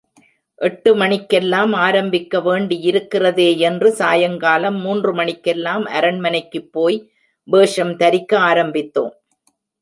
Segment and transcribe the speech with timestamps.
[0.61, 6.97] எட்டு மணிக்கெல்லாம் ஆரம்பிக்க வேண்டியிருக்கிறதே யென்று சாயங்காலம் மூன்று மணிக்கெல்லாம் அரண்மனைக்குப் போய்
[7.47, 9.13] வேஷம் தரிக்க ஆரம்பித்தோம்.